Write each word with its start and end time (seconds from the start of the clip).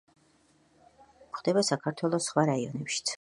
რელიქტები 0.05 1.29
გვხვდება 1.33 1.65
საქართველოს 1.71 2.31
ხვა 2.33 2.47
რაიონებშიც. 2.53 3.05